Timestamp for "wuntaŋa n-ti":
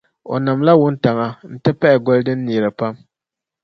0.79-1.69